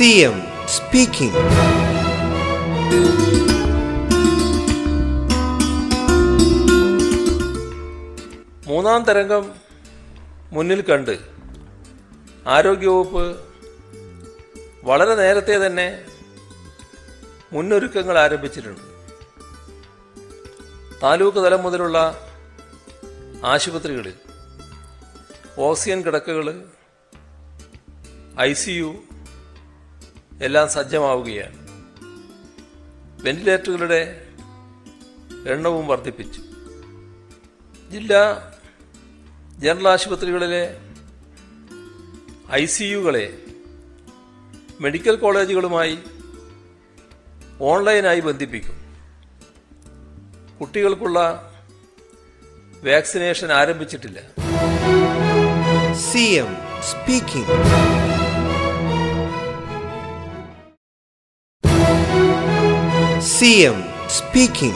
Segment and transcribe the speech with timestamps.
[0.00, 1.40] CM speaking
[8.66, 9.44] മൂന്നാം തരംഗം
[10.52, 11.12] മുന്നിൽ കണ്ട്
[12.46, 13.24] ആരോഗ്യവകുപ്പ്
[14.82, 15.88] വളരെ നേരത്തെ തന്നെ
[17.52, 18.84] മുന്നൊരുക്കങ്ങൾ ആരംഭിച്ചിട്ടുണ്ട്.
[21.02, 21.98] താലൂക്ക് തലം മുതലുള്ള
[23.44, 24.16] ആശുപത്രികളിൽ
[25.58, 26.46] ഓക്സിജൻ കിടക്കകൾ
[28.40, 28.90] ഐ സി യു
[30.42, 31.68] എല്ലാം സജ്ജമാവുകയാണ്.
[33.22, 34.26] വെന്റിലേറ്ററുകളുടെ
[35.46, 36.40] എണ്ണവും വർദ്ധിപ്പിച്ചു.
[37.90, 38.52] ജില്ലാ
[39.58, 40.80] ജനറൽ ആശുപത്രികളിലെ
[42.52, 43.38] ഐ സി യുകളെ
[44.80, 45.98] മെഡിക്കൽ കോളേജുകളുമായി
[47.60, 48.80] ഓൺലൈനായി ബന്ധിപ്പിക്കും.
[50.60, 51.46] കുട്ടികൾക്കുള്ള
[52.84, 54.20] വാക്സിനേഷൻ ആരംഭിച്ചിട്ടില്ല.
[55.92, 56.54] CM
[63.40, 63.74] speaking.
[63.74, 63.78] CM
[64.10, 64.74] speaking.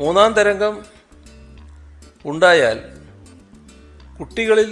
[0.00, 0.74] മൂന്നാം തരംഗം
[2.24, 2.78] ഉണ്ടായാൽ
[4.18, 4.70] കുട്ടികളിൽ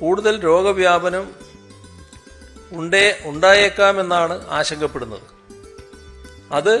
[0.00, 1.24] കൂടുതൽ രോഗവ്യാപനം
[2.72, 5.26] ഉണ്ടേ ഉണ്ടായേക്കാമെന്നാണ് ആശങ്കപ്പെടുന്നത്
[6.52, 6.74] അത്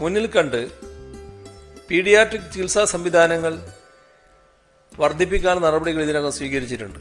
[0.00, 0.60] മുന്നിൽ കണ്ട്
[1.90, 3.54] പീഡിയാട്രിക് ചികിത്സാ സംവിധാനങ്ങൾ
[4.92, 7.00] വർദ്ധിപ്പിക്കാൻ നടപടികൾ ഇതിനകം സ്വീകരിച്ചിട്ടുണ്ട്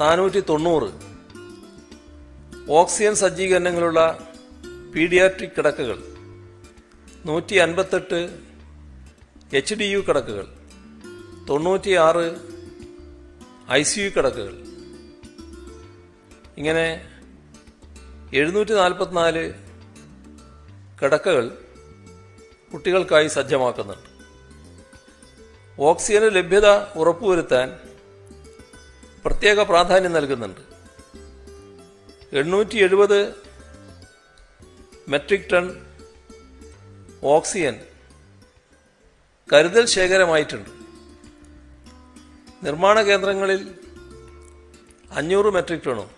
[0.00, 0.88] നാനൂറ്റി തൊണ്ണൂറ്
[2.68, 4.00] ഓക്സിജൻ സജ്ജീകരണങ്ങളുള്ള
[4.94, 5.98] പീഡിയാട്രിക് കിടക്കകൾ
[7.24, 8.20] നൂറ്റി അൻപത്തെട്ട്
[9.52, 10.46] എച്ച് ഡി യു കിടക്കുകൾ
[11.48, 12.26] തൊണ്ണൂറ്റിയാറ്
[13.70, 14.54] ഐ സി യു കിടക്കുകൾ.
[16.58, 16.86] ഇങ്ങനെ
[18.32, 19.44] എഴുന്നൂറ്റി നാൽപ്പത്തിനാല്
[21.02, 21.46] കിടക്കകൾ
[22.72, 24.08] കുട്ടികൾക്കായി സജ്ജമാക്കുന്നുണ്ട്.
[25.78, 27.68] ഓക്സിജന് ലഭ്യത ഉറപ്പുവരുത്താൻ
[29.24, 30.60] പ്രത്യേക പ്രാധാന്യം നൽകുന്നുണ്ട്.
[32.32, 33.34] എണ്ണൂറ്റി എഴുപത്
[35.08, 35.86] മെട്രിക് ടൺ
[37.24, 37.80] ഓക്സിജൻ
[39.52, 40.70] കരുതൽ ശേഖരമായിട്ടുണ്ട്.
[42.64, 43.74] നിർമ്മാണ കേന്ദ്രങ്ങളിൽ
[45.12, 46.10] അഞ്ഞൂറ് metric ടണും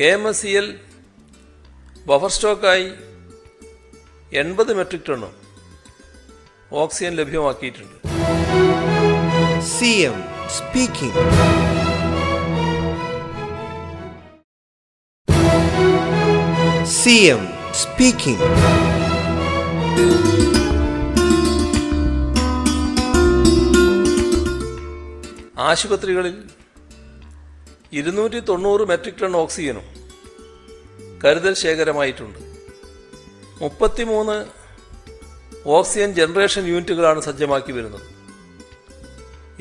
[0.00, 0.80] K M S C L
[2.06, 2.92] buffer സ്റ്റോക്കായി
[4.32, 5.34] എൺപത് മെട്രിക് ടണ്ണും
[6.72, 7.96] ഓക്സിജൻ ലഭ്യമാക്കിയിട്ടുണ്ട്.
[9.78, 11.14] CM speaking.
[16.96, 17.42] CM
[17.80, 18.48] സ്പീക്കിംഗ്
[25.68, 26.36] ആശുപത്രികളിൽ
[27.98, 29.86] ഇരുന്നൂറ്റി തൊണ്ണൂറ് മെട്രിക് ടൺ ഓക്സിജനും
[31.22, 32.38] കരുതൽ ശേഖരമായിട്ടുണ്ട്.
[33.62, 34.36] മുപ്പത്തിമൂന്ന്
[35.76, 38.06] ഓക്സിജൻ ജനറേഷൻ യൂണിറ്റുകളാണ് സജ്ജമാക്കി വരുന്നത്.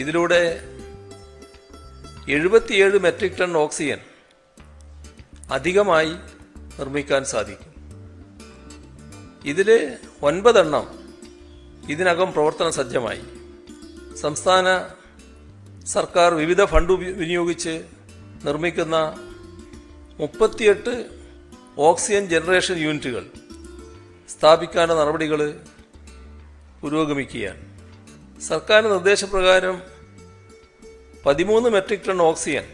[0.01, 0.41] ഇതിലൂടെ
[2.29, 3.99] എഴുപത്തിയേഴ് മെട്രിക് ടൺ ഓക്സിജൻ
[5.51, 6.09] അധികമായി
[6.79, 7.71] നിർമ്മിക്കാൻ സാധിക്കും.
[9.45, 10.85] ഇതിൽ ഒൻപതെണ്ണം
[11.89, 13.21] ഇതിനകം പ്രവർത്തന സജ്ജമായി.
[14.15, 14.65] സംസ്ഥാന
[15.85, 17.83] സർക്കാർ വിവിധ ഫണ്ട് വിനിയോഗിച്ച്
[18.45, 18.95] നിർമ്മിക്കുന്ന
[20.19, 21.09] മുപ്പത്തിയെട്ട്
[21.77, 23.27] ഓക്സിജൻ ജനറേഷൻ യൂണിറ്റുകൾ
[24.29, 25.59] സ്ഥാപിക്കാനുള്ള നടപടികൾ
[26.81, 27.61] പുരോഗമിക്കുകയാണ്.
[28.41, 29.81] സർക്കാർ നിർദ്ദേശപ്രകാരം
[31.25, 32.65] പതിമൂന്ന് മെട്രിക് ടൺ ഓക്സിജൻ.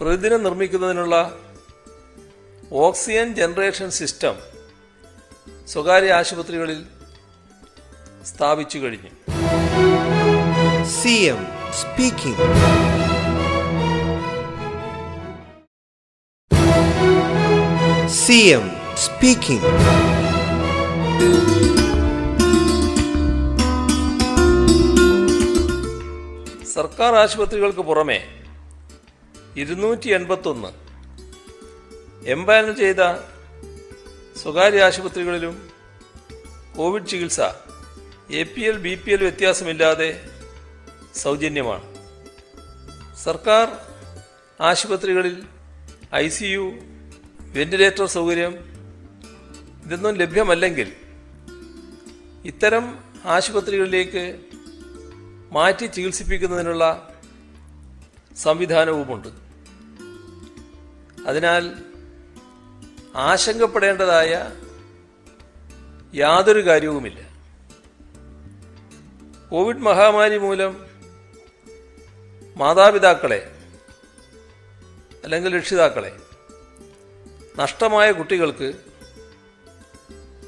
[0.00, 1.38] പ്രതിദിനം നിർമ്മിക്കുന്നതിനുള്ള
[2.72, 4.34] ഓക്സിജൻ ജനറേഷൻ സിസ്റ്റം
[5.68, 6.86] സ്വകാര്യ ആശുപത്രികളിൽ
[8.26, 9.10] സ്ഥാപിച്ചു കഴിഞ്ഞു.
[10.98, 11.42] CM
[11.80, 12.38] speaking.
[18.24, 18.64] CM
[19.06, 19.62] speaking.
[26.82, 28.16] സർക്കാർ ആശുപത്രികൾക്ക് പുറമെ
[29.62, 30.70] ഇരുന്നൂറ്റി എൺപത്തൊന്ന്
[32.34, 33.02] എംപാനൽ ചെയ്ത
[34.42, 35.54] സ്വകാര്യ ആശുപത്രികളിലും
[36.76, 37.40] കോവിഡ് ചികിത്സ
[38.40, 40.08] A P L B P L വ്യത്യാസമില്ലാതെ
[41.22, 41.86] സൗജന്യമാണ്.
[43.24, 43.66] സർക്കാർ
[44.60, 45.36] ആശുപത്രികളിൽ
[46.14, 46.64] ഐ സി യു
[47.58, 48.54] വെന്റിലേറ്റർ സൗകര്യം
[49.84, 50.90] ഇതൊന്നും ലഭ്യമല്ലെങ്കിൽ
[52.52, 52.86] ഇത്തരം
[53.36, 54.24] ആശുപത്രികളിലേക്ക്
[55.52, 57.12] മാറ്റി ചികിത്സിപ്പിക്കുന്നതിനുള്ള
[58.36, 59.28] സംവിധാനവുമുണ്ട്.
[61.28, 61.74] അതിനാൽ
[63.16, 64.50] ആശങ്കപ്പെടേണ്ടതായ
[66.14, 67.32] യാതൊരു കാര്യവുമില്ല.
[69.50, 70.86] കോവിഡ് മഹാമാരി മൂലം
[72.56, 73.56] മാതാപിതാക്കളെ
[75.24, 76.16] അല്ലെങ്കിൽ രക്ഷിതാക്കളെ
[77.56, 78.72] നഷ്ടമായ കുട്ടികൾക്ക്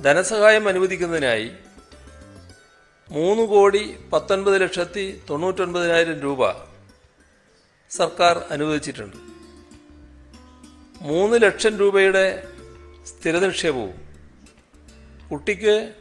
[0.05, 1.53] ധനസഹായം അനുവദിക്കുന്നതിനായി
[3.11, 6.53] മൂന്ന് കോടി പത്തൊൻപത് ലക്ഷത്തി തൊണ്ണൂറ്റൊൻപതിനായിരം രൂപ
[7.91, 9.17] സർക്കാർ അനുവദിച്ചിട്ടുണ്ട്.
[11.01, 12.49] മൂന്ന് ലക്ഷം രൂപയുടെ
[13.07, 13.95] സ്ഥിര നിക്ഷേപവും
[15.31, 15.95] കുട്ടിക്ക്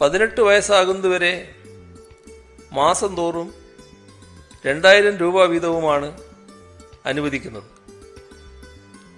[0.00, 1.54] പതിനെട്ട് വയസ്സാകുന്നതുവരെ
[2.72, 3.54] മാസം തോറും
[4.66, 6.08] രണ്ടായിരം രൂപ വീതവുമാണ്
[7.06, 7.64] അനുവദിക്കുന്നത്.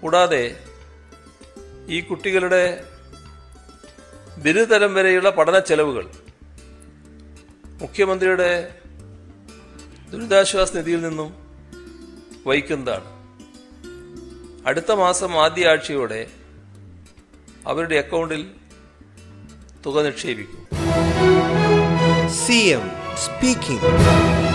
[0.00, 0.64] കൂടാതെ
[1.88, 2.84] ഈ കുട്ടികളുടെ
[4.38, 6.23] ബിരുദതരം വരെയുള്ള പഠന ചെലവുകൾ
[7.80, 8.50] മുഖ്യമന്ത്രിയുടെ
[10.10, 11.30] ദുരിതാശ്വാസ നിധിയിൽ നിന്നും
[12.46, 13.08] വഹിക്കുന്നതാണ്
[14.66, 16.22] അടുത്ത മാസം ആദ്യ ആഴ്ചയോടെ
[17.66, 18.42] അവരുടെ അക്കൗണ്ടിൽ
[19.86, 20.60] തുക നിക്ഷേപിക്കും
[22.36, 22.84] സി എം
[23.16, 24.53] speaking.